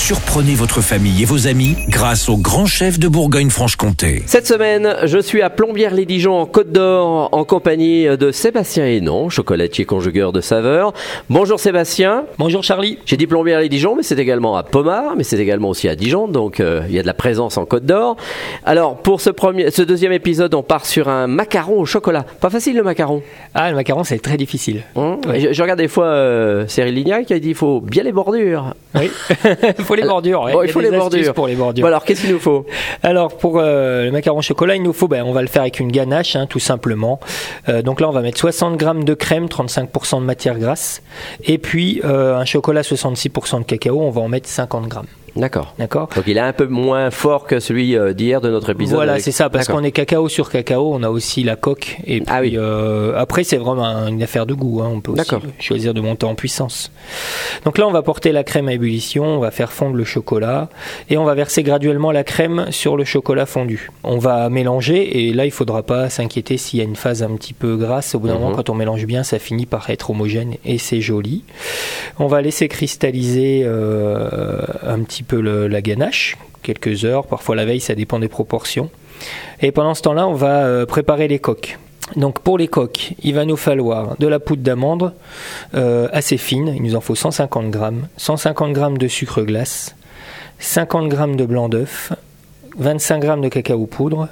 [0.00, 4.22] Surprenez votre famille et vos amis grâce au grand chef de Bourgogne-Franche-Comté.
[4.26, 9.84] Cette semaine, je suis à Plombières-les-Dijon en Côte d'Or en compagnie de Sébastien Hénon, chocolatier
[9.84, 10.94] conjugueur de saveurs.
[11.28, 12.24] Bonjour Sébastien.
[12.38, 12.98] Bonjour Charlie.
[13.04, 16.58] J'ai dit Plombières-les-Dijon, mais c'est également à Pomard, mais c'est également aussi à Dijon, donc
[16.58, 18.16] euh, il y a de la présence en Côte d'Or.
[18.64, 22.24] Alors, pour ce, premier, ce deuxième épisode, on part sur un macaron au chocolat.
[22.40, 23.22] Pas facile le macaron.
[23.54, 24.82] Ah, le macaron, c'est très difficile.
[24.96, 25.18] Hein?
[25.32, 28.12] Je, je regarde des fois euh, Cyril Lignac qui a dit il faut bien les
[28.12, 28.74] bordures.
[28.94, 29.10] Oui,
[29.90, 30.48] faut les bordures.
[30.52, 31.34] Bon, il faut les bordures.
[31.34, 31.82] pour les bordures.
[31.82, 32.66] Bon, alors, qu'est-ce qu'il nous faut?
[33.02, 35.80] Alors pour euh, le macaron chocolat, il nous faut, ben, on va le faire avec
[35.80, 37.20] une ganache, hein, tout simplement.
[37.68, 41.02] Euh, donc là, on va mettre 60 grammes de crème, 35% de matière grasse,
[41.44, 44.00] et puis euh, un chocolat 66% de cacao.
[44.00, 45.06] On va en mettre 50 grammes.
[45.36, 45.74] D'accord.
[45.78, 46.08] D'accord.
[46.14, 48.94] Donc il est un peu moins fort que celui euh, d'hier de notre épisode.
[48.96, 51.98] Voilà, avec- c'est ça, parce qu'on est cacao sur cacao, on a aussi la coque.
[52.06, 52.54] Et puis, Ah oui.
[52.56, 54.80] euh, après, c'est vraiment un- une affaire de goût.
[54.82, 56.90] hein, On peut aussi choisir de monter en puissance.
[57.64, 60.68] Donc là, on va porter la crème à ébullition, on va faire fondre le chocolat
[61.08, 63.90] et on va verser graduellement la crème sur le chocolat fondu.
[64.04, 67.30] On va mélanger et là, il faudra pas s'inquiéter s'il y a une phase un
[67.36, 68.14] petit peu grasse.
[68.14, 68.40] Au bout d'un Mhm.
[68.40, 71.44] moment, quand on mélange bien, ça finit par être homogène et c'est joli.
[72.18, 74.60] On va laisser cristalliser euh,
[75.02, 78.90] petit peu la ganache, quelques heures, parfois la veille, ça dépend des proportions.
[79.60, 81.78] Et pendant ce temps-là, on va euh, préparer les coques.
[82.16, 85.12] Donc pour les coques, il va nous falloir de la poudre d'amande
[85.74, 89.94] euh, assez fine, il nous en faut 150 grammes, 150 grammes de sucre glace,
[90.58, 92.12] 50 grammes de blanc d'œuf,
[92.78, 94.28] 25 grammes de cacao poudre,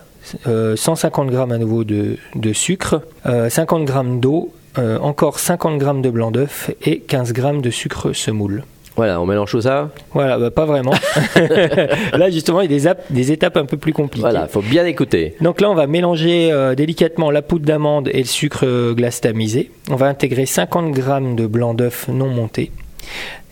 [0.46, 2.18] euh, 150 grammes à nouveau de,
[2.52, 7.62] sucre, euh, 50 grammes d'eau, euh, encore 50 grammes de blanc d'œuf et 15 grammes
[7.62, 8.64] de sucre semoule.
[8.98, 9.90] Voilà, on mélange tout ça.
[10.12, 10.92] Voilà, bah, pas vraiment.
[12.12, 14.20] Là justement, il y a des, ap- des étapes un peu plus compliquées.
[14.22, 15.36] Voilà, faut bien écouter.
[15.40, 19.20] Donc là, on va mélanger euh, délicatement la poudre d'amande et le sucre euh, glace
[19.20, 19.70] tamisé.
[19.90, 22.72] On va intégrer 50 grammes de blanc d'œuf non monté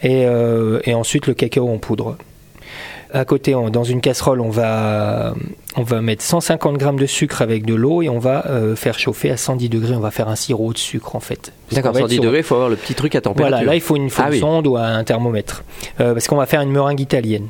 [0.03, 2.17] et, euh, et ensuite le cacao en poudre.
[3.13, 5.35] À côté, on- dans une casserole, on va,
[5.77, 8.99] on va mettre 150 grammes de sucre avec de l'eau et on va euh, faire
[8.99, 9.95] chauffer à 110 degrés.
[9.95, 11.53] On va faire un sirop de sucre en fait.
[11.73, 13.57] D'accord, qu'on va être 110 sur- degrés, il faut avoir le petit truc à température.
[13.57, 14.41] voilà, là il faut une, faut Ah oui.
[14.41, 15.63] sonde ou un thermomètre.
[16.01, 17.47] Euh, parce qu'on va faire une meringue italienne.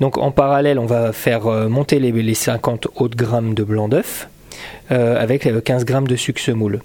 [0.00, 3.88] Donc en parallèle, on va faire euh, monter les, les 50 autres grammes de blanc
[3.88, 4.28] d'œuf
[4.90, 6.80] euh, avec euh, 15 grammes de sucre semoule.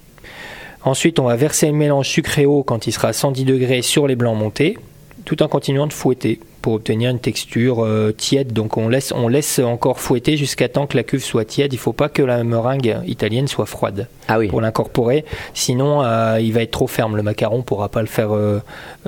[0.83, 4.07] Ensuite, on va verser le mélange sucré eau quand il sera à 110 degrés sur
[4.07, 4.77] les blancs montés,
[5.25, 8.51] tout en continuant de fouetter pour obtenir une texture euh, tiède.
[8.51, 11.71] Donc on laisse, on laisse encore fouetter jusqu'à temps que la cuve soit tiède.
[11.71, 14.49] Il ne faut pas que la meringue italienne soit froide Ah oui.
[14.49, 15.23] pour l'incorporer.
[15.53, 17.15] Sinon, euh, il va être trop ferme.
[17.15, 18.59] Le macaron, on pourra pas le faire, euh,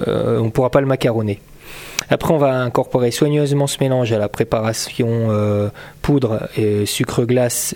[0.08, 1.42] euh, on pourra pas le macaronner.
[2.10, 5.28] Après, on va incorporer soigneusement ce mélange à la préparation
[6.02, 7.76] poudre et sucre glace,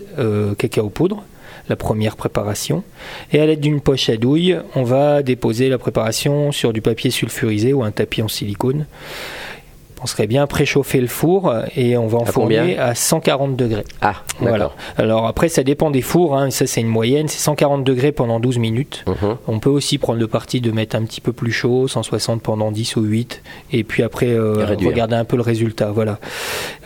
[0.58, 1.24] cacao poudre,
[1.70, 2.84] la première préparation.
[3.32, 7.12] Et à l'aide d'une poche à douille, on va déposer la préparation sur du papier
[7.12, 8.86] sulfurisé ou un tapis en silicone.
[10.04, 13.84] On serait bien préchauffer le four et on va À enfourner combien à 140 degrés.
[14.02, 14.72] Ah, Voilà.
[14.98, 16.38] Alors après, ça dépend des fours.
[16.38, 16.50] hein.
[16.52, 17.28] Ça, c'est une moyenne.
[17.30, 19.06] C'est 140 degrés pendant 12 minutes.
[19.08, 19.38] Mhm.
[19.48, 22.72] On peut aussi prendre le parti de mettre un petit peu plus chaud, 160 pendant
[22.72, 25.92] 10 ou 8, et puis après euh, Et regarder un peu le résultat.
[25.92, 26.20] Voilà.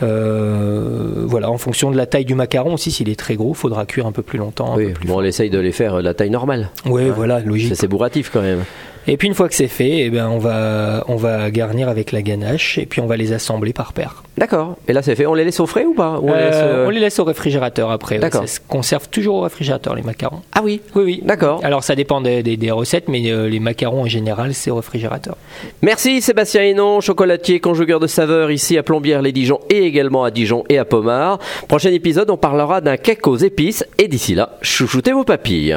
[0.02, 1.50] Euh, voilà.
[1.50, 4.06] En fonction de la taille du macaron aussi, s'il est très gros, il faudra cuire
[4.06, 4.74] un peu plus longtemps.
[4.74, 6.70] un Oui, peu plus bon, on essaye de les faire euh, la taille normale.
[6.86, 7.74] Oui, voilà, logique.
[7.76, 8.64] C'est bourratif quand même.
[9.06, 12.12] Et puis une fois que c'est fait, eh ben, on, va, on va garnir avec
[12.12, 14.22] la ganache, et puis on va les assembler par paire.
[14.36, 14.76] D'accord.
[14.86, 15.26] Et là, c'est fait.
[15.26, 16.20] On les laisse au frais ou pas?
[16.22, 18.18] On Euh, laisse, euh, on les laisse au réfrigérateur après.
[18.18, 18.42] D'accord.
[18.42, 20.42] Ça se conserve toujours au réfrigérateur, les macarons.
[20.54, 20.80] Ah oui.
[20.94, 21.22] Oui, oui.
[21.24, 21.60] D'accord.
[21.64, 24.76] Alors ça dépend des, des- des recettes, mais euh, les macarons en général, c'est au
[24.76, 25.36] réfrigérateur.
[25.82, 30.78] Merci Sébastien Hénon, chocolatier, conjugueur de saveurs ici à Plombières-les-Dijon et également à Dijon et
[30.78, 31.38] à Pomard.
[31.66, 35.76] Prochain épisode, on parlera d'un cake aux épices et d'ici là, chouchoutez vos papilles.